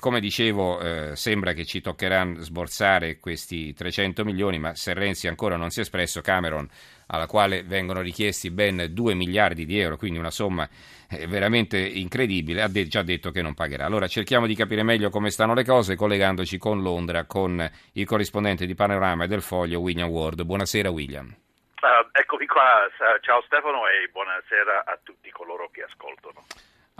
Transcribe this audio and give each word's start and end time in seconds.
Come 0.00 0.20
dicevo, 0.20 0.80
eh, 0.80 1.14
sembra 1.14 1.52
che 1.52 1.66
ci 1.66 1.82
toccherà 1.82 2.26
sborsare 2.38 3.18
questi 3.18 3.74
300 3.74 4.24
milioni, 4.24 4.58
ma 4.58 4.74
se 4.74 4.94
Renzi 4.94 5.28
ancora 5.28 5.56
non 5.56 5.68
si 5.68 5.80
è 5.80 5.82
espresso, 5.82 6.22
Cameron, 6.22 6.66
alla 7.08 7.26
quale 7.26 7.64
vengono 7.64 8.00
richiesti 8.00 8.50
ben 8.50 8.86
2 8.88 9.12
miliardi 9.12 9.66
di 9.66 9.78
euro, 9.78 9.98
quindi 9.98 10.18
una 10.18 10.30
somma 10.30 10.66
eh, 11.10 11.26
veramente 11.26 11.78
incredibile, 11.78 12.62
ha 12.62 12.68
de- 12.68 12.88
già 12.88 13.02
detto 13.02 13.30
che 13.30 13.42
non 13.42 13.52
pagherà. 13.52 13.84
Allora 13.84 14.08
cerchiamo 14.08 14.46
di 14.46 14.54
capire 14.54 14.82
meglio 14.82 15.10
come 15.10 15.28
stanno 15.28 15.52
le 15.52 15.64
cose 15.64 15.96
collegandoci 15.96 16.56
con 16.56 16.80
Londra, 16.80 17.26
con 17.26 17.70
il 17.92 18.06
corrispondente 18.06 18.64
di 18.64 18.74
Panorama 18.74 19.24
e 19.24 19.28
del 19.28 19.42
Foglio, 19.42 19.80
William 19.80 20.08
Ward. 20.08 20.42
Buonasera 20.44 20.88
William. 20.88 21.26
Uh, 21.26 22.08
eccomi 22.12 22.46
qua, 22.46 22.88
ciao 23.20 23.42
Stefano 23.42 23.86
e 23.86 24.08
buonasera 24.10 24.84
a 24.86 24.98
tutti 25.02 25.30
coloro 25.30 25.68
che 25.70 25.82
ascoltano. 25.82 26.42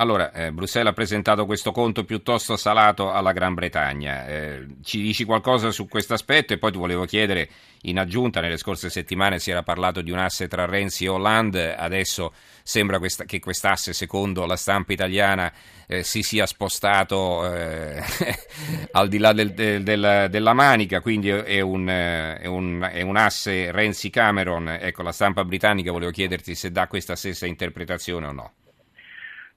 Allora, 0.00 0.32
eh, 0.32 0.50
Bruxelles 0.50 0.90
ha 0.90 0.94
presentato 0.94 1.44
questo 1.44 1.72
conto 1.72 2.04
piuttosto 2.04 2.56
salato 2.56 3.12
alla 3.12 3.32
Gran 3.32 3.52
Bretagna. 3.52 4.26
Eh, 4.26 4.66
ci 4.82 5.02
dici 5.02 5.24
qualcosa 5.24 5.70
su 5.72 5.86
questo 5.88 6.14
aspetto? 6.14 6.54
E 6.54 6.58
poi 6.58 6.72
ti 6.72 6.78
volevo 6.78 7.04
chiedere, 7.04 7.50
in 7.82 7.98
aggiunta, 7.98 8.40
nelle 8.40 8.56
scorse 8.56 8.88
settimane 8.88 9.38
si 9.38 9.50
era 9.50 9.62
parlato 9.62 10.00
di 10.00 10.10
un 10.10 10.16
asse 10.16 10.48
tra 10.48 10.64
Renzi 10.64 11.04
e 11.04 11.08
Hollande, 11.08 11.76
adesso 11.76 12.32
sembra 12.62 12.98
questa, 12.98 13.24
che 13.26 13.40
quest'asse, 13.40 13.92
secondo 13.92 14.46
la 14.46 14.56
stampa 14.56 14.94
italiana, 14.94 15.52
eh, 15.86 16.02
si 16.02 16.22
sia 16.22 16.46
spostato 16.46 17.54
eh, 17.54 18.02
al 18.92 19.08
di 19.08 19.18
là 19.18 19.34
del, 19.34 19.52
del, 19.52 19.82
del, 19.82 20.28
della 20.30 20.54
manica, 20.54 21.02
quindi 21.02 21.28
è 21.28 21.60
un, 21.60 21.86
è, 21.88 22.46
un, 22.46 22.88
è 22.90 23.02
un 23.02 23.16
asse 23.16 23.70
Renzi-Cameron. 23.70 24.78
Ecco, 24.80 25.02
la 25.02 25.12
stampa 25.12 25.44
britannica 25.44 25.92
volevo 25.92 26.10
chiederti 26.10 26.54
se 26.54 26.70
dà 26.70 26.86
questa 26.86 27.16
stessa 27.16 27.44
interpretazione 27.44 28.26
o 28.26 28.32
no. 28.32 28.52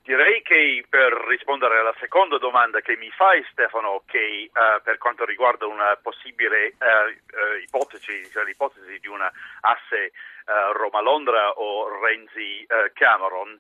Direi 0.03 0.41
che 0.41 0.84
per 0.89 1.13
rispondere 1.30 1.80
alla 1.80 1.95
seconda 1.98 2.38
domanda 2.38 2.81
che 2.81 2.98
mi 2.98 3.09
fai 3.11 3.41
Stefano, 3.49 4.03
che 4.05 4.49
uh, 4.52 4.81
per 4.84 4.98
quanto 4.98 5.23
riguarda 5.23 5.66
una 5.66 5.95
possibile 5.95 6.73
uh, 6.77 7.07
uh, 7.07 7.55
ipotesi, 7.61 8.30
cioè 8.30 8.44
l'ipotesi 8.44 9.00
di 9.00 9.08
una 9.08 9.31
asse 9.61 10.11
Roma-Londra 10.45 11.52
o 11.52 11.88
Renzi-Cameron, 12.03 13.58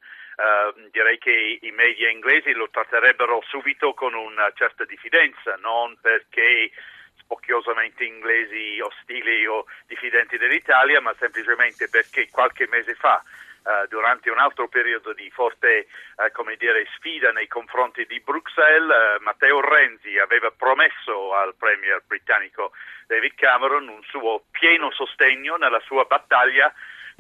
direi 0.91 1.17
che 1.17 1.59
i 1.61 1.71
media 1.71 2.09
inglesi 2.09 2.51
lo 2.51 2.69
tratterebbero 2.69 3.41
subito 3.47 3.93
con 3.93 4.13
una 4.13 4.51
certa 4.53 4.83
diffidenza, 4.83 5.55
non 5.61 5.97
perché 6.01 6.71
spocchiosamente 7.19 8.03
inglesi 8.03 8.81
ostili 8.81 9.45
o 9.45 9.63
diffidenti 9.87 10.37
dell'Italia, 10.37 10.99
ma 10.99 11.15
semplicemente 11.17 11.87
perché 11.87 12.27
qualche 12.29 12.67
mese 12.67 12.95
fa 12.95 13.23
Uh, 13.63 13.87
durante 13.87 14.29
un 14.29 14.39
altro 14.39 14.67
periodo 14.67 15.13
di 15.13 15.29
forte 15.31 15.87
uh, 16.17 16.55
dire, 16.57 16.85
sfida 16.97 17.31
nei 17.31 17.47
confronti 17.47 18.05
di 18.05 18.19
Bruxelles, 18.19 18.89
uh, 18.89 19.23
Matteo 19.23 19.61
Renzi 19.61 20.17
aveva 20.17 20.51
promesso 20.51 21.33
al 21.33 21.55
premier 21.55 22.03
britannico 22.05 22.73
David 23.07 23.35
Cameron 23.35 23.87
un 23.87 24.03
suo 24.03 24.43
pieno 24.51 24.91
sostegno 24.91 25.55
nella 25.55 25.79
sua 25.85 26.03
battaglia 26.03 26.73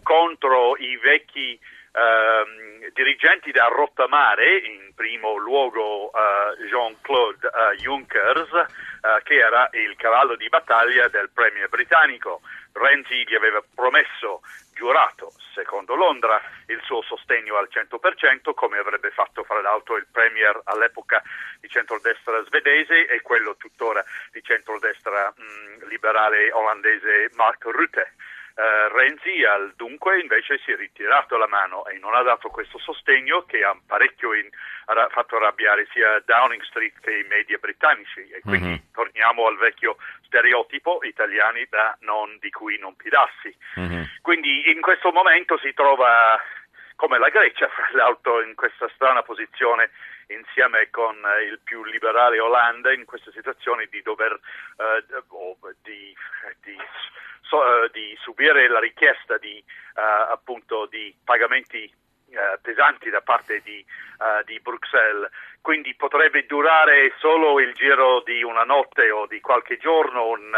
contro 0.03 0.75
i 0.77 0.97
vecchi 0.97 1.57
ehm, 1.93 2.89
dirigenti 2.93 3.51
da 3.51 3.67
rottamare, 3.67 4.57
in 4.57 4.93
primo 4.95 5.35
luogo 5.37 6.11
Jean-Claude 6.69 7.49
Juncker, 7.77 8.67
che 9.23 9.35
era 9.35 9.69
il 9.73 9.95
cavallo 9.95 10.35
di 10.35 10.47
battaglia 10.49 11.07
del 11.07 11.29
premier 11.33 11.69
britannico. 11.69 12.41
Renzi 12.73 13.23
gli 13.27 13.35
aveva 13.35 13.63
promesso, 13.73 14.41
giurato, 14.73 15.31
secondo 15.53 15.95
Londra, 15.95 16.41
il 16.67 16.79
suo 16.83 17.01
sostegno 17.01 17.57
al 17.57 17.69
100%, 17.71 18.53
come 18.53 18.77
avrebbe 18.77 19.11
fatto 19.11 19.43
fra 19.43 19.61
l'altro 19.61 19.97
il 19.97 20.07
premier 20.11 20.59
all'epoca 20.65 21.21
di 21.59 21.69
centrodestra 21.69 22.43
svedese 22.45 23.07
e 23.07 23.21
quello 23.21 23.55
tuttora 23.55 24.03
di 24.31 24.41
centrodestra 24.43 25.33
mh, 25.35 25.87
liberale 25.87 26.51
olandese 26.51 27.29
Mark 27.35 27.63
Rutte. 27.65 28.13
Uh, 28.55 28.95
Renzi 28.95 29.43
al 29.43 29.73
dunque 29.75 30.19
invece 30.19 30.59
si 30.63 30.71
è 30.71 30.75
ritirato 30.75 31.37
la 31.37 31.47
mano 31.47 31.87
e 31.87 31.97
non 31.97 32.13
ha 32.13 32.21
dato 32.21 32.49
questo 32.49 32.77
sostegno 32.77 33.45
che 33.47 33.63
ha 33.63 33.75
parecchio 33.83 34.35
in, 34.35 34.47
ha 34.85 35.07
fatto 35.09 35.37
arrabbiare 35.37 35.87
sia 35.91 36.21
Downing 36.23 36.61
Street 36.61 36.93
che 36.99 37.17
i 37.17 37.25
media 37.27 37.57
britannici 37.57 38.29
e 38.29 38.41
quindi 38.41 38.67
mm-hmm. 38.67 38.93
torniamo 38.93 39.47
al 39.47 39.57
vecchio 39.57 39.97
stereotipo 40.25 40.99
italiani 41.01 41.65
da 41.67 41.97
non, 42.01 42.37
di 42.39 42.51
cui 42.51 42.77
non 42.77 42.93
fidarsi. 42.95 43.55
Mm-hmm. 43.79 44.03
Quindi 44.21 44.69
in 44.69 44.81
questo 44.81 45.11
momento 45.11 45.57
si 45.57 45.73
trova 45.73 46.39
come 47.03 47.19
la 47.19 47.27
Grecia, 47.27 47.67
fra 47.67 47.89
l'altro, 47.91 48.41
in 48.41 48.55
questa 48.55 48.87
strana 48.95 49.23
posizione 49.23 49.89
insieme 50.27 50.89
con 50.89 51.13
eh, 51.13 51.43
il 51.43 51.59
più 51.61 51.83
liberale 51.83 52.39
Olanda 52.39 52.93
in 52.93 53.03
questa 53.03 53.29
situazione 53.31 53.89
di 53.91 54.01
dover 54.01 54.31
eh, 54.31 55.03
di, 55.81 56.15
di 56.63 56.77
so, 57.41 57.57
uh, 57.57 57.89
di 57.91 58.17
subire 58.21 58.69
la 58.69 58.79
richiesta 58.79 59.37
di, 59.37 59.61
uh, 59.95 60.31
appunto, 60.31 60.85
di 60.85 61.13
pagamenti 61.25 61.93
uh, 62.27 62.61
pesanti 62.61 63.09
da 63.09 63.19
parte 63.19 63.59
di, 63.65 63.85
di, 64.45 64.57
Bruxelles, 64.61 65.29
quindi 65.59 65.93
potrebbe 65.95 66.45
durare 66.45 67.11
solo 67.19 67.59
il 67.59 67.73
giro 67.73 68.21
di 68.21 68.43
una 68.43 68.63
notte 68.63 69.11
o 69.11 69.27
di 69.27 69.41
qualche 69.41 69.75
giorno 69.75 70.29
un, 70.29 70.55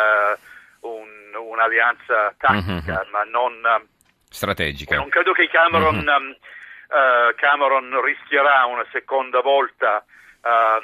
un, 0.81 1.33
un'alleanza 1.33 2.35
tattica, 2.37 3.01
mm-hmm. 3.01 3.09
ma 3.09 3.23
non 3.23 3.87
strategica. 4.35 4.95
Non 4.95 5.09
credo 5.09 5.31
che 5.31 5.47
Cameron, 5.47 5.95
mm-hmm. 5.95 6.27
um, 6.27 7.35
Cameron 7.35 8.01
rischierà 8.03 8.65
una 8.65 8.85
seconda 8.91 9.41
volta 9.41 10.05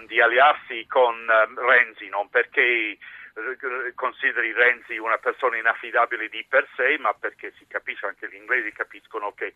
di 0.08 0.20
allearsi 0.20 0.88
con 0.88 1.14
Renzi, 1.56 2.10
non 2.10 2.30
perché 2.30 2.98
consideri 3.94 4.54
Renzi 4.54 4.98
una 4.98 5.18
persona 5.18 5.58
inaffidabile 5.58 6.30
di 6.30 6.44
per 6.50 6.68
sé, 6.76 6.98
ma 7.00 7.14
perché 7.14 7.54
si 7.60 7.68
capisce, 7.68 8.08
anche 8.08 8.28
gli 8.28 8.36
inglesi 8.36 8.72
capiscono 8.72 9.34
che 9.34 9.54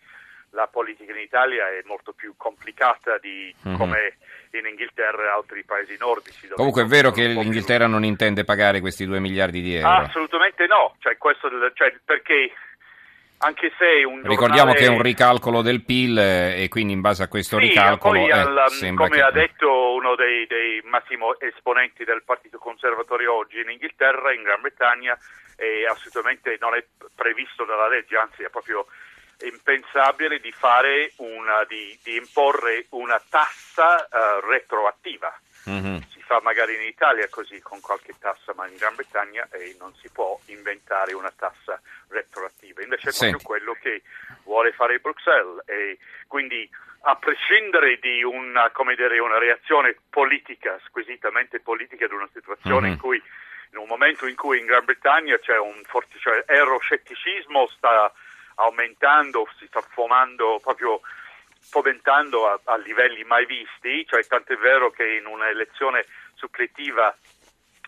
la 0.51 0.67
politica 0.67 1.11
in 1.11 1.19
Italia 1.19 1.67
è 1.69 1.81
molto 1.85 2.13
più 2.13 2.35
complicata 2.37 3.17
di 3.17 3.53
mm-hmm. 3.67 3.77
come 3.77 4.17
in 4.51 4.65
Inghilterra 4.65 5.23
e 5.23 5.27
altri 5.27 5.63
paesi 5.63 5.97
nordici. 5.99 6.47
Comunque 6.47 6.83
è 6.83 6.85
vero 6.85 7.11
che 7.11 7.25
l'Inghilterra 7.25 7.87
non 7.87 8.05
intende 8.05 8.45
pagare 8.45 8.79
questi 8.79 9.05
2 9.05 9.19
miliardi 9.19 9.61
di 9.61 9.75
euro? 9.75 9.89
Assolutamente 9.89 10.65
no, 10.67 10.95
cioè, 10.99 11.17
questo, 11.17 11.49
cioè, 11.73 11.93
perché 12.05 12.53
anche 13.45 13.71
se 13.77 14.03
un 14.03 14.23
Ricordiamo 14.23 14.73
che 14.73 14.85
è 14.85 14.87
un 14.87 15.01
ricalcolo 15.01 15.61
del 15.61 15.83
PIL 15.83 16.17
eh, 16.17 16.63
e 16.63 16.67
quindi 16.67 16.93
in 16.93 17.01
base 17.01 17.21
a 17.21 17.27
questo 17.27 17.59
sì, 17.59 17.67
ricalcolo... 17.67 18.19
Poi, 18.19 18.29
eh, 18.29 18.31
al, 18.31 18.65
come 18.95 19.09
che... 19.09 19.21
ha 19.21 19.31
detto 19.31 19.93
uno 19.93 20.15
dei, 20.15 20.47
dei 20.47 20.81
massimi 20.83 21.23
esponenti 21.37 22.03
del 22.03 22.23
Partito 22.25 22.57
Conservatore 22.57 23.27
oggi 23.27 23.59
in 23.59 23.69
Inghilterra, 23.69 24.33
in 24.33 24.41
Gran 24.41 24.61
Bretagna, 24.61 25.15
è 25.55 25.85
assolutamente 25.87 26.57
non 26.59 26.75
è 26.75 26.83
previsto 27.13 27.65
dalla 27.65 27.87
legge, 27.87 28.17
anzi 28.17 28.41
è 28.41 28.49
proprio 28.49 28.87
impensabile 29.43 30.39
di, 30.39 30.53
una, 31.17 31.63
di, 31.67 31.97
di 32.03 32.15
imporre 32.15 32.87
una 32.89 33.21
tassa 33.29 34.07
uh, 34.09 34.49
retroattiva. 34.49 35.31
Mm-hmm. 35.69 35.97
Si 36.11 36.21
fa 36.21 36.39
magari 36.41 36.75
in 36.75 36.81
Italia 36.81 37.27
così 37.29 37.59
con 37.61 37.79
qualche 37.81 38.13
tassa, 38.19 38.53
ma 38.55 38.67
in 38.67 38.75
Gran 38.75 38.95
Bretagna 38.95 39.47
eh, 39.51 39.75
non 39.79 39.93
si 39.95 40.09
può 40.09 40.39
inventare 40.45 41.13
una 41.13 41.31
tassa 41.35 41.81
retroattiva. 42.09 42.83
Invece 42.83 43.09
è 43.09 43.13
proprio 43.13 43.39
quello 43.43 43.73
che 43.79 44.03
vuole 44.43 44.71
fare 44.73 44.99
Bruxelles 44.99 45.63
e 45.65 45.97
quindi 46.27 46.69
a 47.07 47.15
prescindere 47.15 47.99
di 47.99 48.23
una, 48.23 48.71
dire, 48.95 49.19
una 49.19 49.37
reazione 49.37 49.95
politica, 50.09 50.79
squisitamente 50.85 51.59
politica, 51.59 52.05
ad 52.05 52.11
una 52.11 52.29
situazione 52.33 52.87
mm-hmm. 52.87 52.91
in 52.91 52.99
cui 52.99 53.21
in 53.71 53.77
un 53.77 53.87
momento 53.87 54.25
in 54.25 54.35
cui 54.35 54.59
in 54.59 54.65
Gran 54.65 54.85
Bretagna 54.85 55.37
c'è 55.37 55.57
un 55.57 55.81
forte 55.83 56.17
cioè, 56.19 56.43
euroscetticismo 56.47 57.67
sta 57.75 58.11
aumentando, 58.55 59.47
si 59.59 59.67
sta 59.67 59.81
formando 59.81 60.59
proprio 60.63 61.01
fomentando 61.69 62.47
a, 62.47 62.59
a 62.63 62.77
livelli 62.77 63.23
mai 63.23 63.45
visti, 63.45 64.05
cioè 64.07 64.25
tant'è 64.25 64.55
vero 64.57 64.91
che 64.91 65.15
in 65.15 65.25
un'elezione 65.25 66.05
suppletiva 66.35 67.15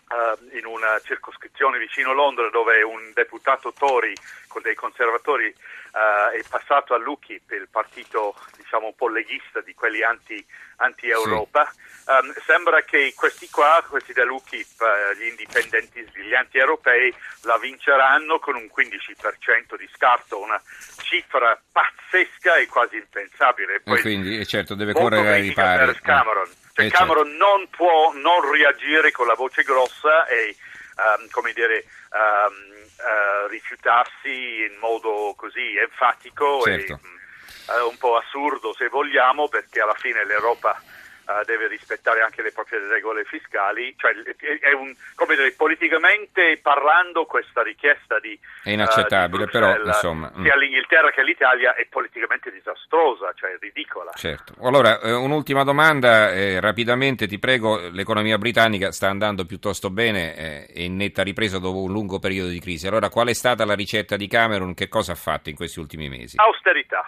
Uh, 0.10 0.56
in 0.56 0.66
una 0.66 0.98
circoscrizione 1.04 1.78
vicino 1.78 2.14
Londra 2.14 2.50
dove 2.50 2.82
un 2.82 3.12
deputato 3.14 3.74
Tory 3.74 4.14
con 4.48 4.62
dei 4.62 4.74
conservatori 4.74 5.54
uh, 5.92 6.36
è 6.36 6.44
passato 6.50 6.94
all'UKIP, 6.94 7.52
il 7.52 7.68
partito 7.70 8.36
diciamo 8.58 8.88
un 8.88 8.96
po' 8.96 9.08
leghista 9.10 9.62
di 9.62 9.74
quelli 9.74 10.04
anti, 10.04 10.44
anti-Europa. 10.78 11.72
Sì. 11.72 11.86
Um, 12.08 12.34
sembra 12.46 12.82
che 12.84 13.14
questi 13.16 13.50
qua, 13.50 13.84
questi 13.88 14.14
dell'UKIP, 14.14 14.80
uh, 14.80 15.18
gli 15.18 15.28
indipendenti, 15.28 16.06
gli 16.16 16.34
anti-europei, 16.34 17.14
la 17.42 17.58
vinceranno 17.58 18.40
con 18.40 18.56
un 18.56 18.70
15% 18.74 19.78
di 19.78 19.90
scarto, 19.94 20.40
una 20.40 20.62
cifra 21.02 21.60
pazzesca 21.72 22.56
e 22.58 22.68
quasi 22.68 22.96
impensabile. 22.98 23.82
Poi, 23.82 23.98
e 23.98 24.02
quindi, 24.02 24.46
certo, 24.46 24.76
deve 24.76 24.94
correre 24.94 25.34
ai 25.34 25.42
ripari. 25.42 25.94
Cameron. 26.02 26.50
Cioè, 26.74 26.86
eh, 26.86 26.90
Cameron 26.90 27.28
certo. 27.28 27.46
non 27.46 27.70
può 27.70 28.14
non 28.14 28.52
reagire 28.52 29.12
con 29.12 29.28
la 29.28 29.34
voce 29.34 29.64
grossa 29.64 30.26
e, 30.28 30.56
um, 30.96 31.28
come 31.32 31.52
dire, 31.54 31.86
um, 32.12 32.77
uh, 32.96 33.48
rifiutarsi 33.48 34.66
in 34.70 34.78
modo 34.80 35.34
così 35.36 35.78
enfatico 35.78 36.62
certo. 36.62 36.94
e 36.94 37.80
uh, 37.82 37.88
un 37.90 37.98
po' 37.98 38.18
assurdo 38.18 38.74
se 38.74 38.88
vogliamo, 38.88 39.48
perché 39.48 39.82
alla 39.82 39.96
fine 39.96 40.26
l'Europa 40.26 40.82
uh, 41.28 41.44
deve 41.46 41.68
rispettare 41.68 42.22
anche 42.22 42.42
le 42.42 42.52
proprie 42.52 42.80
regole 42.88 43.26
fiscali, 43.26 43.94
cioè 43.98 44.14
è 44.14 44.72
un, 44.72 44.96
come 45.16 45.36
dire, 45.36 45.52
politicamente 45.52 46.60
parlando 46.62 47.26
questa 47.26 47.62
richiesta 47.62 48.20
di... 48.20 48.38
È 48.64 48.72
inaccettabile, 48.72 49.44
uh, 49.44 49.50
però 49.50 49.78
insomma... 49.84 50.32
Mm. 50.36 50.44
Sia 50.44 50.56
l'Inghilterra 50.56 51.12
che 51.12 51.24
l'Italia 51.24 51.76
è 51.76 51.86
politicamente 51.86 52.52
disastrosa, 52.52 53.34
cioè 53.36 53.58
ridicola. 53.60 54.12
Certo. 54.16 54.54
Allora, 54.62 55.00
eh, 55.00 55.12
un'ultima 55.12 55.64
domanda, 55.64 56.32
eh, 56.32 56.60
rapidamente 56.60 57.28
ti 57.28 57.40
prego, 57.40 57.90
l'economia 57.90 58.38
britannica 58.38 58.92
sta 58.92 59.10
andando 59.10 59.46
piuttosto 59.46 59.90
bene 59.90 60.36
eh, 60.36 60.68
e 60.74 60.84
in 60.84 60.96
netta 60.96 61.24
ripresa 61.24 61.60
dopo 61.60 61.82
un 61.82 61.92
lungo 61.92 62.20
periodo 62.20 62.50
di 62.50 62.60
crisi. 62.60 62.88
Allora, 62.88 63.10
qual 63.10 63.28
è 63.28 63.34
stata 63.34 63.66
la 63.66 63.76
ricetta 63.76 64.16
di 64.16 64.28
Cameron? 64.28 64.74
Che 64.74 64.88
cosa 64.88 65.12
ha 65.12 65.16
fatto 65.16 65.50
in 65.50 65.56
questi 65.56 65.80
ultimi 65.80 66.10
mesi? 66.10 66.38
Austerità. 66.40 67.04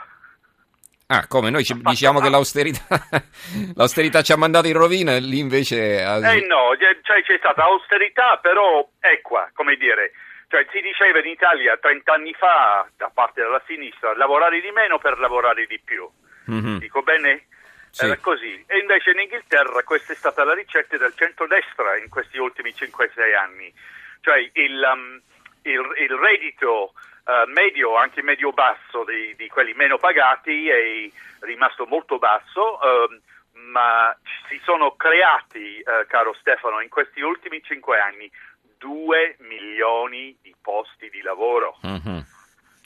Ah, 1.12 1.26
come 1.28 1.50
noi 1.50 1.64
ci, 1.64 1.74
diciamo 1.74 2.20
che 2.20 2.30
l'austerità, 2.30 2.86
l'austerità, 3.74 4.22
ci 4.22 4.32
ha 4.32 4.38
mandato 4.38 4.68
in 4.68 4.78
rovina 4.78 5.16
e 5.16 5.20
lì 5.20 5.40
invece... 5.40 6.04
Ha... 6.04 6.18
Eh 6.34 6.46
no, 6.46 6.78
cioè, 6.78 7.24
c'è 7.24 7.38
stata 7.40 7.64
austerità 7.64 8.38
però 8.38 8.88
equa, 9.00 9.50
come 9.56 9.76
dire, 9.76 10.12
cioè, 10.50 10.68
si 10.72 10.80
diceva 10.82 11.18
in 11.18 11.26
Italia 11.26 11.78
30 11.78 12.14
anni 12.14 12.32
fa 12.34 12.88
da 12.96 13.10
parte 13.12 13.42
della 13.42 13.62
sinistra 13.66 14.16
lavorare 14.16 14.62
di 14.62 14.70
meno 14.70 15.00
per 15.00 15.18
lavorare 15.18 15.66
di 15.66 15.80
più. 15.84 16.08
Mm-hmm. 16.52 16.78
Dico 16.78 17.02
bene? 17.02 17.46
Sì. 17.90 18.06
Era 18.06 18.18
così. 18.18 18.64
E 18.68 18.78
invece 18.78 19.10
in 19.10 19.20
Inghilterra 19.20 19.82
questa 19.82 20.14
è 20.14 20.16
stata 20.16 20.44
la 20.44 20.54
ricetta 20.54 20.96
del 20.96 21.14
centrodestra 21.16 21.98
in 21.98 22.10
questi 22.10 22.38
ultimi 22.38 22.70
5-6 22.70 23.36
anni. 23.36 23.74
Cioè 24.22 24.38
il, 24.54 24.90
um, 24.94 25.20
il, 25.64 25.82
il 26.02 26.14
reddito 26.18 26.94
uh, 27.30 27.50
medio, 27.52 27.96
anche 27.96 28.24
medio-basso 28.24 29.04
di, 29.06 29.36
di, 29.36 29.48
quelli 29.48 29.74
meno 29.74 29.98
pagati 29.98 30.68
è 30.68 31.10
rimasto 31.42 31.86
molto 31.86 32.18
basso, 32.18 32.80
uh, 32.82 33.22
ma 33.54 34.16
si 34.48 34.60
sono 34.64 34.96
creati, 34.96 35.82
uh, 35.86 36.08
caro 36.08 36.34
Stefano, 36.40 36.82
in 36.82 36.90
questi 36.90 37.22
ultimi 37.22 37.62
cinque 37.62 38.00
anni 38.00 38.30
2 38.78 39.38
milioni 39.40 40.36
di 40.42 40.56
posti 40.60 41.10
di 41.10 41.22
lavoro. 41.22 41.78
Mm-hmm. 41.86 42.20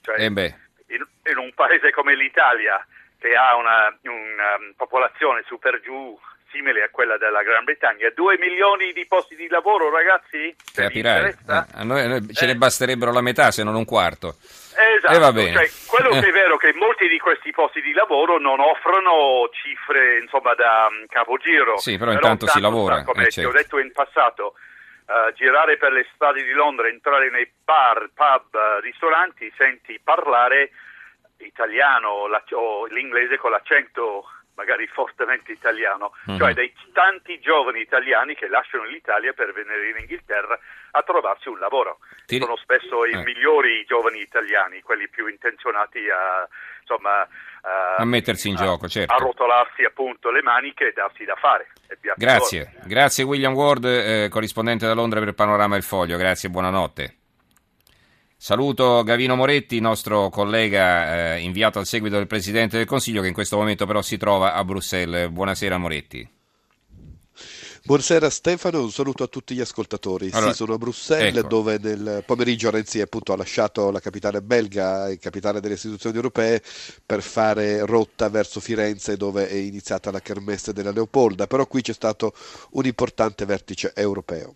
Cioè, 0.01 0.19
eh 0.19 0.55
in, 0.87 1.05
in, 1.23 1.37
un 1.37 1.53
paese 1.53 1.91
come 1.91 2.15
l'Italia, 2.15 2.85
che 3.17 3.35
ha 3.35 3.55
una, 3.55 3.97
una 4.01 4.55
um, 4.55 4.73
popolazione 4.75 5.43
super 5.47 5.79
giù 5.79 6.19
simile 6.53 6.83
a 6.83 6.89
quella 6.89 7.17
della 7.17 7.41
Gran 7.41 7.63
Bretagna. 7.63 8.09
2 8.13 8.37
milioni 8.37 8.93
di 8.93 9.05
posti 9.07 9.35
di 9.35 9.47
lavoro, 9.47 9.89
ragazzi? 9.89 10.55
Capirai. 10.73 11.29
Eh, 11.29 11.35
a 11.73 11.83
noi, 11.83 12.07
noi 12.07 12.33
ce 12.33 12.45
ne 12.45 12.51
eh. 12.51 12.55
basterebbero 12.55 13.11
la 13.11 13.21
metà, 13.21 13.49
se 13.49 13.63
non 13.63 13.73
un 13.73 13.85
quarto. 13.85 14.37
Esatto, 14.37 15.15
eh, 15.15 15.19
va 15.19 15.31
bene. 15.31 15.53
Cioè, 15.53 15.69
quello 15.87 16.09
che 16.19 16.27
è 16.27 16.31
vero 16.31 16.55
è 16.55 16.57
che 16.59 16.73
molti 16.75 17.07
di 17.07 17.17
questi 17.17 17.51
posti 17.51 17.81
di 17.81 17.91
lavoro 17.93 18.37
non 18.37 18.59
offrono 18.59 19.49
cifre 19.51 20.19
insomma, 20.19 20.53
da 20.53 20.87
um, 20.89 21.05
capogiro. 21.07 21.77
Sì, 21.79 21.97
però, 21.97 22.11
però 22.13 22.21
intanto 22.21 22.47
si 22.47 22.61
lavora. 22.61 23.03
Come 23.03 23.25
eh, 23.25 23.31
certo. 23.31 23.49
ti 23.49 23.55
ho 23.55 23.59
detto 23.59 23.79
in 23.79 23.91
passato, 23.91 24.53
uh, 25.07 25.33
girare 25.33 25.77
per 25.77 25.91
le 25.91 26.05
strade 26.13 26.43
di 26.43 26.51
Londra, 26.51 26.87
entrare 26.87 27.29
nei 27.31 27.49
bar, 27.63 28.09
pub, 28.13 28.53
uh, 28.53 28.79
ristoranti, 28.81 29.51
senti 29.57 29.99
parlare 30.03 30.69
italiano 31.37 32.27
la, 32.27 32.41
o 32.51 32.85
l'inglese 32.85 33.37
con 33.37 33.51
l'accento 33.51 34.25
magari 34.55 34.87
fortemente 34.87 35.51
italiano, 35.51 36.11
uh-huh. 36.25 36.37
cioè 36.37 36.53
dei 36.53 36.73
tanti 36.93 37.39
giovani 37.39 37.81
italiani 37.81 38.35
che 38.35 38.47
lasciano 38.47 38.85
l'Italia 38.85 39.33
per 39.33 39.51
venire 39.53 39.89
in 39.89 39.97
Inghilterra 39.99 40.57
a 40.91 41.01
trovarsi 41.03 41.49
un 41.49 41.59
lavoro. 41.59 41.99
Ti... 42.25 42.39
Sono 42.39 42.57
spesso 42.57 43.05
i 43.05 43.13
eh. 43.13 43.23
migliori 43.23 43.83
giovani 43.85 44.19
italiani, 44.19 44.81
quelli 44.81 45.07
più 45.09 45.27
intenzionati 45.27 46.09
a, 46.09 46.47
insomma, 46.81 47.21
a, 47.21 47.95
a 47.97 48.05
mettersi 48.05 48.49
in 48.49 48.55
a, 48.55 48.63
gioco, 48.63 48.87
certo. 48.87 49.13
a 49.13 49.17
rotolarsi 49.17 49.83
appunto 49.83 50.29
le 50.29 50.41
maniche 50.41 50.89
e 50.89 50.93
darsi 50.93 51.23
da 51.25 51.35
fare. 51.35 51.69
Grazie, 52.15 52.73
grazie 52.85 53.23
William 53.23 53.53
Ward, 53.53 53.85
eh, 53.85 54.27
corrispondente 54.29 54.85
da 54.85 54.93
Londra 54.93 55.19
per 55.19 55.33
Panorama 55.33 55.75
Il 55.75 55.83
Foglio, 55.83 56.17
grazie 56.17 56.49
e 56.49 56.51
buonanotte. 56.51 57.17
Saluto 58.43 59.03
Gavino 59.03 59.37
Moretti, 59.37 59.79
nostro 59.79 60.27
collega 60.27 61.35
eh, 61.35 61.39
inviato 61.39 61.79
al 61.79 61.85
seguito 61.85 62.17
del 62.17 62.27
Presidente 62.27 62.75
del 62.75 62.85
Consiglio 62.85 63.21
che 63.21 63.29
in 63.29 63.33
questo 63.33 63.55
momento 63.55 63.85
però 63.85 64.01
si 64.01 64.17
trova 64.17 64.53
a 64.53 64.65
Bruxelles. 64.65 65.29
Buonasera 65.29 65.77
Moretti. 65.77 66.29
Buonasera 67.85 68.29
Stefano, 68.29 68.81
un 68.81 68.91
saluto 68.91 69.23
a 69.23 69.27
tutti 69.27 69.55
gli 69.55 69.61
ascoltatori. 69.61 70.29
Allora, 70.33 70.51
sì, 70.51 70.57
sono 70.57 70.73
a 70.73 70.77
Bruxelles 70.77 71.37
ecco. 71.37 71.47
dove 71.47 71.77
nel 71.81 72.23
pomeriggio 72.25 72.69
Renzi 72.69 72.99
appunto 72.99 73.31
ha 73.31 73.37
lasciato 73.37 73.91
la 73.91 74.01
capitale 74.01 74.41
belga 74.41 75.07
e 75.07 75.17
capitale 75.19 75.61
delle 75.61 75.75
istituzioni 75.75 76.17
europee 76.17 76.61
per 77.05 77.21
fare 77.21 77.85
rotta 77.85 78.27
verso 78.27 78.59
Firenze 78.59 79.15
dove 79.15 79.47
è 79.47 79.55
iniziata 79.55 80.11
la 80.11 80.19
kermesse 80.19 80.73
della 80.73 80.91
Leopolda, 80.91 81.47
però 81.47 81.65
qui 81.65 81.81
c'è 81.81 81.93
stato 81.93 82.33
un 82.71 82.85
importante 82.85 83.45
vertice 83.45 83.93
europeo. 83.95 84.53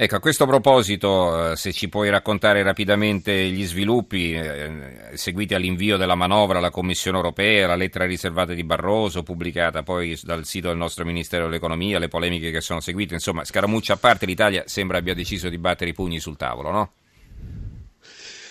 Ecco, 0.00 0.14
a 0.14 0.20
questo 0.20 0.46
proposito, 0.46 1.50
eh, 1.50 1.56
se 1.56 1.72
ci 1.72 1.88
puoi 1.88 2.08
raccontare 2.08 2.62
rapidamente 2.62 3.32
gli 3.48 3.66
sviluppi 3.66 4.32
eh, 4.32 5.10
seguiti 5.14 5.54
all'invio 5.54 5.96
della 5.96 6.14
manovra 6.14 6.58
alla 6.58 6.70
Commissione 6.70 7.16
europea, 7.16 7.66
la 7.66 7.74
lettera 7.74 8.04
riservata 8.04 8.54
di 8.54 8.62
Barroso, 8.62 9.24
pubblicata 9.24 9.82
poi 9.82 10.16
dal 10.22 10.44
sito 10.44 10.68
del 10.68 10.76
nostro 10.76 11.04
Ministero 11.04 11.46
dell'Economia, 11.46 11.98
le 11.98 12.06
polemiche 12.06 12.52
che 12.52 12.60
sono 12.60 12.78
seguite, 12.78 13.14
insomma, 13.14 13.42
scaramuccia 13.42 13.94
a 13.94 13.96
parte, 13.96 14.24
l'Italia 14.24 14.62
sembra 14.66 14.98
abbia 14.98 15.14
deciso 15.14 15.48
di 15.48 15.58
battere 15.58 15.90
i 15.90 15.94
pugni 15.94 16.20
sul 16.20 16.36
tavolo, 16.36 16.70
no? 16.70 16.92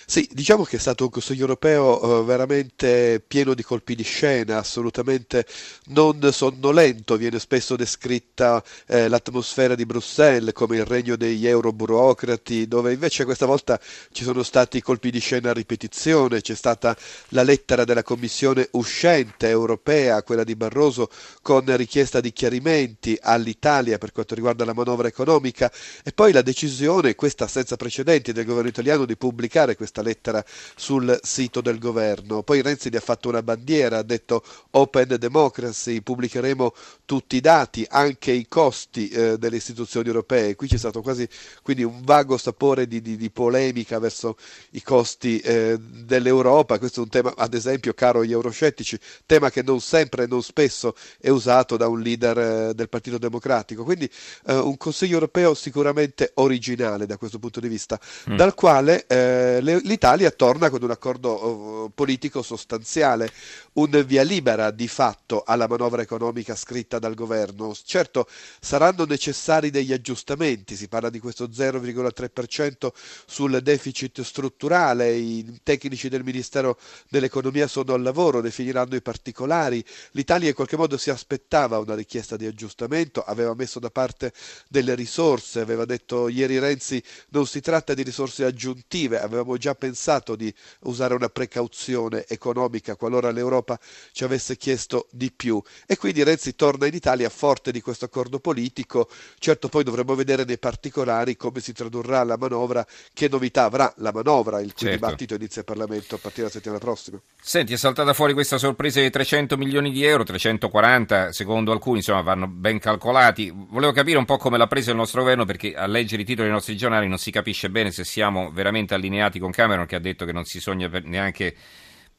Sì, 0.09 0.25
diciamo 0.31 0.63
che 0.63 0.77
è 0.77 0.80
stato 0.80 1.04
un 1.04 1.09
Consiglio 1.09 1.42
europeo 1.42 2.21
eh, 2.21 2.24
veramente 2.24 3.21
pieno 3.27 3.54
di 3.54 3.62
colpi 3.62 3.94
di 3.94 4.04
scena, 4.04 4.57
assolutamente 4.57 5.45
non 5.88 6.31
sonnolento, 6.31 7.18
viene 7.18 7.39
spesso 7.39 7.75
descritta 7.75 8.63
eh, 8.86 9.09
l'atmosfera 9.09 9.75
di 9.75 9.86
Bruxelles 9.86 10.54
come 10.54 10.77
il 10.77 10.86
regno 10.86 11.18
degli 11.18 11.45
euroburocrati, 11.45 12.69
dove 12.69 12.94
invece 12.94 13.25
questa 13.25 13.45
volta 13.45 13.77
ci 14.13 14.24
sono 14.24 14.44
stati 14.44 14.81
colpi 14.81 15.12
di 15.12 15.19
scena 15.19 15.50
a 15.50 15.54
ripetizione, 15.54 16.39
c'è 16.39 16.56
stata 16.56 16.95
la 17.30 17.44
lettera 17.44 17.83
della 17.83 18.03
Commissione 18.03 18.69
uscente 18.71 19.50
europea, 19.50 20.24
quella 20.24 20.45
di 20.45 20.56
Barroso, 20.56 21.10
con 21.42 21.75
richiesta 21.75 22.21
di 22.21 22.31
chiarimenti 22.31 23.18
all'Italia 23.21 23.98
per 23.98 24.13
quanto 24.13 24.36
riguarda 24.36 24.63
la 24.63 24.74
manovra 24.74 25.10
economica. 25.10 25.69
E 26.01 26.13
poi 26.13 26.31
la 26.31 26.42
decisione, 26.42 27.15
questa 27.15 27.45
senza 27.48 27.75
precedenti, 27.75 28.31
del 28.31 28.45
governo 28.45 28.69
italiano 28.69 29.03
di 29.03 29.18
pubblicare 29.18 29.75
questa 29.75 29.95
questa 29.98 30.02
lettera 30.02 30.44
sul 30.76 31.20
sito 31.24 31.62
del 31.62 31.80
governo. 31.80 32.44
Poi 32.44 32.62
Renzi 32.62 32.90
ne 32.90 32.98
ha 32.98 33.02
fatto 33.02 33.30
una 33.30 33.42
bandiera, 33.42 34.00
ha 34.00 34.04
detto 34.04 34.44
Open 34.72 35.16
Democracy, 35.20 36.02
pubblicheremo 36.02 36.74
tutti 37.06 37.38
i 37.38 37.42
dati, 37.42 37.86
anche 37.90 38.32
i 38.32 38.48
costi 38.48 39.10
eh, 39.10 39.38
delle 39.38 39.58
istituzioni 39.58 40.08
europee. 40.08 40.56
Qui 40.56 40.68
c'è 40.68 40.78
stato 40.78 41.02
quasi 41.02 41.28
quindi 41.64 41.84
un 41.84 42.01
vago 42.04 42.38
sapore 42.38 42.88
di, 42.88 43.01
di, 43.01 43.18
di 43.18 43.30
polemica 43.30 44.00
verso 44.00 44.38
i 44.72 44.82
costi 44.82 45.39
eh, 45.39 45.77
dell'Europa. 45.80 46.77
Questo 46.77 47.00
è 47.00 47.04
un 47.04 47.10
tema, 47.10 47.34
ad 47.36 47.54
esempio, 47.54 47.94
caro 47.94 48.20
agli 48.20 48.32
euroscettici, 48.32 49.00
tema 49.25 49.50
che 49.50 49.63
non 49.63 49.80
sempre 49.80 50.24
e 50.24 50.27
non 50.27 50.44
spesso 50.44 50.96
è 51.20 51.30
usato 51.30 51.77
da 51.77 51.88
un 51.88 52.01
leader 52.01 52.38
eh, 52.38 52.74
del 52.74 52.89
Partito 52.89 53.18
Democratico. 53.18 53.84
Quindi 53.84 54.10
eh, 54.46 54.54
un 54.54 54.77
Consiglio 54.77 55.13
europeo 55.16 55.54
sicuramente 55.54 56.32
originale 56.36 57.06
da 57.06 57.18
questo 57.18 57.39
punto 57.39 57.60
di 57.60 57.68
vista, 57.68 58.00
mm. 58.30 58.36
dal 58.36 58.54
quale 58.54 59.06
eh, 59.08 59.60
le, 59.62 59.80
l'Italia 59.88 60.29
torna 60.29 60.70
con 60.70 60.84
un 60.84 60.91
accordo 60.91 61.29
oh, 61.29 61.89
politico 61.89 62.44
sostanziale, 62.44 63.32
un 63.74 64.03
via 64.06 64.22
libera 64.22 64.70
di 64.70 64.88
fatto 64.88 65.44
alla 65.46 65.67
manovra 65.67 66.01
economica 66.01 66.56
scritta 66.56 67.00
dal 67.00 67.15
governo. 67.15 67.74
Certo 67.84 68.27
saranno 68.60 69.06
necessari 69.06 69.72
degli 69.72 69.94
aggiustamenti, 69.94 70.75
si 70.75 70.88
parla 70.88 71.10
di 71.10 71.20
questo 71.20 71.48
0,3% 71.48 72.89
sul 73.25 73.62
deficit 73.62 74.22
strutturale, 74.22 75.13
i 75.13 75.60
tecnici 75.63 76.10
del 76.10 76.24
Ministero 76.24 76.77
dell'Economia 77.10 77.67
sono 77.67 77.94
al 77.94 78.01
lavoro, 78.01 78.41
definiranno 78.41 78.96
i 78.96 79.01
particolari. 79.01 79.84
L'Italia 80.12 80.50
in 80.50 80.56
qualche 80.56 80.77
modo 80.77 80.98
si 80.98 81.10
aspettava 81.10 81.79
una 81.79 81.96
richiesta 81.96 82.36
di 82.36 82.46
aggiustamento, 82.46 83.24
aveva 83.24 83.53
messo 83.56 83.79
da 83.79 83.89
parte 83.89 84.34
delle 84.67 84.94
risorse, 84.94 85.62
aveva 85.62 85.86
detto 85.86 86.27
ieri 86.27 86.60
Renzi 86.60 87.01
non 87.29 87.48
si 87.48 87.62
tratta 87.62 87.94
di 87.94 88.03
risorse 88.03 88.44
aggiuntive, 88.44 89.20
avevamo 89.22 89.58
già 89.58 89.75
pensato 89.77 90.36
di 90.36 90.53
usare 90.81 91.13
una 91.13 91.29
precauzione 91.29 92.25
economica 92.27 92.96
qualora 92.96 93.31
l'Europa 93.31 93.79
ci 94.12 94.24
avesse 94.24 94.57
chiesto 94.57 95.07
di 95.12 95.31
più 95.31 95.62
e 95.86 95.98
quindi 95.98 96.24
Renzi 96.24 96.55
torna 96.55 96.88
in 96.88 96.93
Italia 96.93 97.29
forte 97.29 97.72
di 97.72 97.81
questo 97.81 98.05
accordo 98.05 98.39
politico, 98.39 99.10
certo 99.39 99.69
poi 99.69 99.84
dovremo 99.84 100.15
vedere 100.15 100.43
nei 100.43 100.57
particolari 100.57 101.36
come 101.36 101.60
si 101.60 101.74
tradurrà 101.74 102.24
la 102.24 102.38
manovra, 102.38 102.86
che 103.13 103.29
novità 103.29 103.63
avrà 103.63 103.93
la 103.98 104.12
manovra, 104.12 104.60
il 104.60 104.74
cui 104.74 104.88
certo. 104.88 105.05
dibattito 105.05 105.36
inizia 105.36 105.62
il 105.62 105.67
Parlamento 105.67 106.15
a 106.15 106.17
partire 106.17 106.48
dalla 106.48 106.53
settimana 106.53 106.79
prossima. 106.79 107.22
Senti, 107.39 107.74
è 107.74 107.77
saltata 107.77 108.13
fuori 108.13 108.34
questa 108.34 108.57
sorpresa 108.57 109.00
di 109.00 109.10
300 109.10 109.57
milioni 109.57 109.91
di 109.91 110.03
euro, 110.03 110.24
340 110.24 111.31
secondo 111.31 111.72
alcuni, 111.72 111.98
insomma 111.98 112.22
vanno 112.22 112.48
ben 112.48 112.79
calcolati. 112.79 113.53
Volevo 113.53 113.91
capire 113.91 114.17
un 114.17 114.25
po' 114.25 114.38
come 114.38 114.57
l'ha 114.57 114.67
preso 114.67 114.91
il 114.91 114.98
nostro 114.98 115.22
governo 115.22 115.46
perché 115.46 115.74
a 115.75 115.86
leggere 115.86 116.24
i 116.24 116.25
titoli 116.25 116.48
dei 116.48 116.55
nostri 116.55 116.75
giornali 116.75 117.07
non 117.07 117.17
si 117.17 117.31
capisce 117.31 117.69
bene 117.69 117.91
se 117.91 118.03
siamo 118.03 118.51
veramente 118.51 118.93
allineati 118.93 119.39
con 119.39 119.51
Cameron 119.67 119.86
che 119.86 119.95
ha 119.95 120.00
detto 120.00 120.25
che 120.25 120.31
non 120.31 120.45
si 120.45 120.59
sogna 120.59 120.89
neanche 121.03 121.55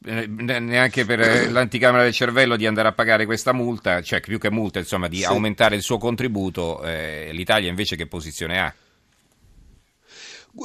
eh, 0.05 0.27
neanche 0.27 1.03
per 1.03 1.19
eh, 1.19 1.49
l'anticamera 1.49 2.03
del 2.03 2.13
cervello 2.13 2.55
di 2.55 2.65
andare 2.65 2.87
a 2.87 2.93
pagare 2.93 3.25
questa 3.25 3.51
multa, 3.51 4.01
cioè 4.01 4.21
più 4.21 4.39
che 4.39 4.49
multa, 4.49 4.79
insomma, 4.79 5.09
di 5.09 5.17
sì. 5.17 5.25
aumentare 5.25 5.75
il 5.75 5.81
suo 5.81 5.97
contributo, 5.97 6.81
eh, 6.83 7.31
l'Italia 7.33 7.67
invece 7.67 7.97
che 7.97 8.07
posizione 8.07 8.59
ha? 8.61 8.73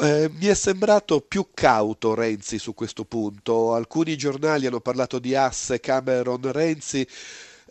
Eh, 0.03 0.31
mi 0.33 0.47
è 0.47 0.55
sembrato 0.55 1.21
più 1.21 1.49
cauto 1.53 2.15
Renzi 2.15 2.59
su 2.59 2.75
questo 2.75 3.05
punto. 3.05 3.75
Alcuni 3.75 4.17
giornali 4.17 4.67
hanno 4.67 4.81
parlato 4.81 5.19
di 5.19 5.35
asse 5.35 5.81
Cameron-Renzi. 5.81 7.07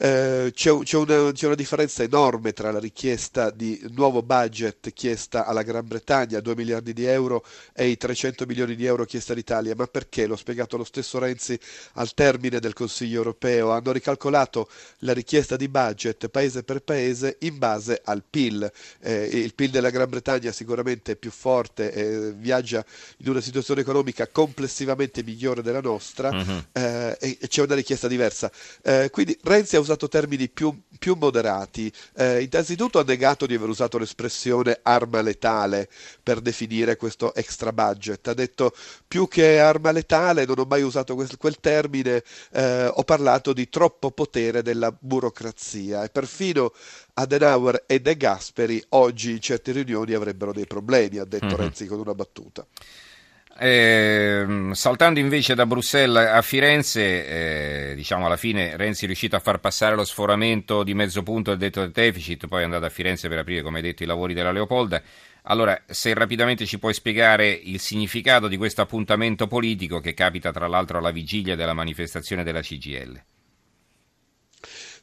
Eh, 0.04 0.52
c'è, 0.54 0.78
c'è, 0.80 0.98
una, 0.98 1.32
c'è, 1.32 1.46
una, 1.46 1.56
differenza 1.56 2.04
enorme 2.04 2.52
tra 2.52 2.72
la 2.72 2.80
richiesta 2.80 3.52
di 3.52 3.82
nuovo 3.92 4.22
budget 4.22 4.92
chiesta 4.92 5.46
alla 5.46 5.62
Gran 5.62 5.88
Bretagna, 5.88 6.42
2 6.42 6.56
miliardi 6.56 6.92
di 6.92 7.06
euro, 7.06 7.46
e 7.72 7.88
i 7.88 7.96
300 7.96 8.46
milioni 8.46 8.76
di 8.76 8.86
euro 8.86 9.06
chiesti 9.06 9.32
all'Italia. 9.32 9.76
Ma 9.78 9.88
perché? 9.88 10.26
L'ho 10.26 10.36
spiegato 10.36 10.76
lo 10.76 10.84
stesso 10.84 11.20
Renzi 11.20 11.58
al 11.94 12.14
termine 12.14 12.60
del 12.60 12.74
Consiglio 12.74 13.16
europeo. 13.16 13.72
Hanno 13.72 13.94
ricalcolato 13.94 14.68
la 15.00 15.14
richiesta 15.14 15.56
di 15.56 15.70
budget 15.70 16.28
paese 16.28 16.64
per 16.64 16.82
paese 16.82 17.38
in 17.40 17.58
base 17.58 18.02
al 18.04 18.24
PIL. 18.30 18.70
Eh, 19.00 19.24
il 19.32 19.54
PIL 19.54 19.70
della 19.70 19.90
Gran 19.90 20.10
Bretagna 20.10 20.52
sicuramente 20.52 21.14
è 21.14 21.16
più 21.16 21.32
forte, 21.32 21.94
eh, 21.94 22.34
viaggia 22.34 22.84
in 23.20 23.30
una 23.30 23.40
situazione 23.40 23.80
economica 23.80 24.28
complessivamente 24.28 25.24
migliore 25.24 25.62
della 25.62 25.80
nostra 25.80 26.30
uh-huh. 26.30 26.64
e, 26.74 27.16
e, 27.20 27.48
c'è 27.48 27.62
una 27.62 27.76
richiesta 27.76 28.10
diversa. 28.10 28.52
Eh, 28.82 29.10
quindi 29.10 29.40
Renzi 29.42 29.78
ha 29.78 29.80
usato 29.80 29.92
termini 29.96 30.50
più, 30.50 30.78
più 30.98 31.16
moderati. 31.20 31.92
Eh, 32.16 32.42
innanzitutto 32.42 33.00
ha 33.00 33.04
negato 33.04 33.46
di 33.46 33.56
aver 33.56 33.70
usato 33.70 33.98
l'espressione 33.98 34.80
arma 34.82 35.22
letale 35.22 35.90
per 36.22 36.40
definire 36.42 36.96
questo 36.96 37.34
extra 37.36 37.72
budget. 37.72 38.28
Ha 38.28 38.34
detto 38.34 38.74
più 39.08 39.28
che 39.28 39.60
arma 39.60 39.92
letale, 39.92 40.46
non 40.46 40.60
ho 40.60 40.66
mai 40.66 40.82
usato 40.82 41.16
quel, 41.16 41.38
quel 41.38 41.60
termine, 41.60 42.24
eh, 42.52 42.86
ho 42.86 43.04
parlato 43.04 43.54
di 43.54 43.70
troppo 43.70 44.12
potere 44.12 44.62
della 44.62 44.96
burocrazia 44.98 46.04
e 46.04 46.10
perfino 46.10 46.72
Adenauer 47.14 47.84
e 47.86 48.02
De 48.02 48.18
Gasperi 48.18 48.84
oggi 48.90 49.32
in 49.32 49.40
certe 49.40 49.72
riunioni 49.72 50.14
avrebbero 50.14 50.52
dei 50.52 50.66
problemi, 50.66 51.18
ha 51.18 51.26
detto 51.26 51.46
mm-hmm. 51.46 51.56
Renzi 51.56 51.86
con 51.86 52.00
una 52.00 52.16
battuta. 52.16 52.66
Eh, 53.60 54.70
saltando 54.72 55.20
invece 55.20 55.54
da 55.54 55.68
Bruxelles 55.68 56.28
a 56.28 56.42
Firenze, 56.42 57.92
eh, 57.92 57.96
diciamo 57.96 58.26
alla 58.26 58.36
fine 58.36 58.76
Renzi 58.76 59.04
è 59.04 59.08
riuscito 59.08 59.36
a 59.36 59.40
far 59.40 59.60
passare 59.60 59.96
lo 59.96 60.04
sforamento 60.06 60.84
di 60.84 60.96
mezzo 60.96 61.22
punto 61.22 61.52
del 61.52 61.60
detto 61.60 61.82
del 61.82 61.92
deficit, 61.92 62.48
poi 62.48 62.62
è 62.62 62.64
andato 62.64 62.86
a 62.86 62.90
Firenze 62.90 63.28
per 63.30 63.38
aprire, 63.38 63.62
come 63.62 63.82
detto, 63.82 64.04
i 64.04 64.08
lavori 64.08 64.34
della 64.34 64.52
Leopolda. 64.52 65.02
Allora, 65.44 65.80
se 65.86 66.14
rapidamente 66.14 66.66
ci 66.66 66.80
puoi 66.80 66.94
spiegare 66.94 67.50
il 67.50 67.80
significato 67.80 68.48
di 68.48 68.58
questo 68.58 68.82
appuntamento 68.82 69.46
politico 69.48 70.00
che 70.00 70.14
capita 70.14 70.52
tra 70.52 70.68
l'altro 70.68 70.98
alla 70.98 71.12
vigilia 71.12 71.56
della 71.56 71.74
manifestazione 71.74 72.44
della 72.44 72.62
CGL. 72.62 73.24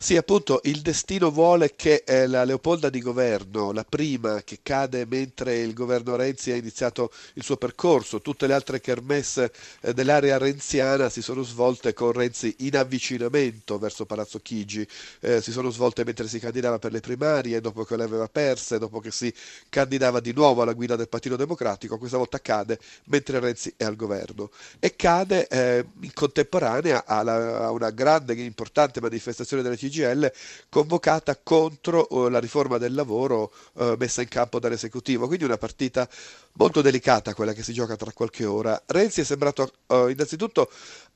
Sì, 0.03 0.17
appunto, 0.17 0.61
il 0.65 0.81
destino 0.81 1.31
vuole 1.31 1.75
che 1.77 2.05
eh, 2.07 2.27
la 2.27 2.45
Leopolda 2.45 2.89
di 2.89 3.01
governo, 3.03 3.71
la 3.71 3.85
prima 3.85 4.41
che 4.43 4.61
cade 4.63 5.05
mentre 5.05 5.59
il 5.59 5.75
governo 5.75 6.17
Renzi 6.17 6.51
ha 6.53 6.57
iniziato 6.57 7.13
il 7.35 7.43
suo 7.45 7.59
percorso, 7.59 8.23
tutte 8.23 8.47
le 8.47 8.55
altre 8.55 8.81
kermesse 8.81 9.53
eh, 9.83 9.93
dell'area 9.93 10.39
renziana 10.39 11.11
si 11.11 11.21
sono 11.21 11.43
svolte 11.43 11.93
con 11.93 12.13
Renzi 12.13 12.55
in 12.61 12.79
avvicinamento 12.79 13.79
verso 13.79 14.07
Palazzo 14.07 14.39
Chigi, 14.41 14.89
eh, 15.21 15.43
si 15.43 15.53
sono 15.53 15.69
svolte 15.69 16.03
mentre 16.03 16.27
si 16.29 16.39
candidava 16.39 16.79
per 16.79 16.93
le 16.93 17.01
primarie, 17.01 17.61
dopo 17.61 17.85
che 17.85 17.97
le 17.99 18.05
aveva 18.05 18.27
perse, 18.27 18.79
dopo 18.79 19.01
che 19.01 19.11
si 19.11 19.33
candidava 19.69 20.21
di 20.21 20.33
nuovo 20.33 20.63
alla 20.63 20.73
guida 20.73 20.97
del 20.97 21.09
Partito 21.11 21.37
Democratico, 21.37 21.99
questa 21.99 22.17
volta 22.17 22.41
cade 22.41 22.79
mentre 23.09 23.39
Renzi 23.39 23.75
è 23.77 23.85
al 23.85 23.97
governo. 23.97 24.51
E 24.79 24.97
cade 24.97 25.47
eh, 25.49 25.85
in 26.01 26.13
contemporanea 26.15 27.05
alla, 27.05 27.67
a 27.67 27.71
una 27.71 27.91
grande 27.91 28.33
e 28.33 28.43
importante 28.45 29.03
manifestazione 29.03 29.63
della 29.63 29.75
CGI 29.77 29.89
CGL 29.91 30.33
convocata 30.69 31.39
contro 31.43 32.07
uh, 32.11 32.29
la 32.29 32.39
riforma 32.39 32.79
del 32.79 32.95
lavoro 32.95 33.53
uh, 33.75 33.95
messa 33.99 34.23
in 34.23 34.29
campo 34.29 34.59
dall'esecutivo. 34.59 35.27
Quindi 35.27 35.45
una 35.45 35.59
partita 35.59 36.09
molto 36.53 36.81
delicata 36.81 37.35
quella 37.35 37.53
che 37.53 37.63
si 37.63 37.73
gioca 37.73 37.97
tra 37.97 38.13
qualche 38.13 38.45
ora. 38.45 38.81
Renzi 38.87 39.21
è 39.21 39.25
sembrato 39.25 39.73
uh, 39.89 40.09
innanzitutto 40.09 40.71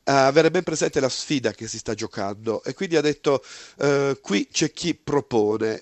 avere 0.07 0.51
ben 0.51 0.63
presente 0.63 1.01
la 1.01 1.09
sfida 1.09 1.53
che 1.53 1.67
si 1.67 1.79
sta 1.79 1.95
giocando 1.95 2.63
e 2.63 2.75
quindi 2.75 2.97
ha 2.97 3.01
detto 3.01 3.43
qui 4.21 4.49
c'è 4.53 4.71
chi 4.71 4.95
propone, 4.95 5.81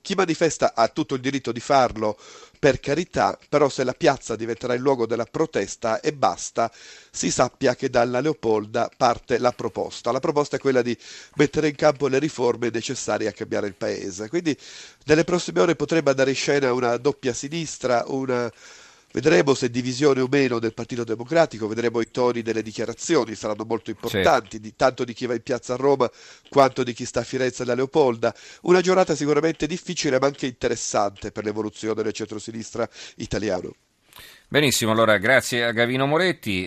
chi 0.00 0.14
manifesta 0.14 0.72
ha 0.74 0.88
tutto 0.88 1.16
il 1.16 1.20
diritto 1.20 1.52
di 1.52 1.60
farlo 1.60 2.16
per 2.62 2.78
carità, 2.78 3.36
però 3.48 3.68
se 3.68 3.82
la 3.82 3.92
piazza 3.92 4.36
diventerà 4.36 4.74
il 4.74 4.80
luogo 4.80 5.04
della 5.04 5.24
protesta 5.24 5.98
e 5.98 6.12
basta, 6.12 6.70
si 7.10 7.28
sappia 7.32 7.74
che 7.74 7.90
dalla 7.90 8.20
Leopolda 8.20 8.88
parte 8.96 9.38
la 9.38 9.50
proposta. 9.50 10.12
La 10.12 10.20
proposta 10.20 10.54
è 10.54 10.60
quella 10.60 10.80
di 10.80 10.96
mettere 11.34 11.66
in 11.66 11.74
campo 11.74 12.06
le 12.06 12.20
riforme 12.20 12.70
necessarie 12.70 13.26
a 13.26 13.32
cambiare 13.32 13.66
il 13.66 13.74
paese. 13.74 14.28
Quindi 14.28 14.56
nelle 15.06 15.24
prossime 15.24 15.58
ore 15.58 15.74
potrebbe 15.74 16.10
andare 16.10 16.30
in 16.30 16.36
scena 16.36 16.72
una 16.72 16.96
doppia 16.98 17.32
sinistra, 17.32 18.04
una 18.06 18.48
Vedremo 19.12 19.54
se 19.54 19.70
divisione 19.70 20.20
o 20.20 20.26
meno 20.30 20.58
del 20.58 20.72
Partito 20.72 21.04
Democratico, 21.04 21.68
vedremo 21.68 22.00
i 22.00 22.10
toni 22.10 22.40
delle 22.40 22.62
dichiarazioni, 22.62 23.34
saranno 23.34 23.64
molto 23.64 23.90
importanti, 23.90 24.56
sì. 24.56 24.60
di, 24.60 24.74
tanto 24.74 25.04
di 25.04 25.12
chi 25.12 25.26
va 25.26 25.34
in 25.34 25.42
piazza 25.42 25.74
a 25.74 25.76
Roma 25.76 26.10
quanto 26.48 26.82
di 26.82 26.94
chi 26.94 27.04
sta 27.04 27.20
a 27.20 27.24
Firenze 27.24 27.64
da 27.64 27.74
Leopolda. 27.74 28.34
Una 28.62 28.80
giornata 28.80 29.14
sicuramente 29.14 29.66
difficile 29.66 30.18
ma 30.18 30.26
anche 30.26 30.46
interessante 30.46 31.30
per 31.30 31.44
l'evoluzione 31.44 32.02
del 32.02 32.12
centro-sinistra 32.12 32.88
italiano. 33.16 33.74
Benissimo, 34.48 34.92
allora 34.92 35.16
grazie 35.16 35.64
a 35.64 35.72
Gavino 35.72 36.06
Moretti. 36.06 36.60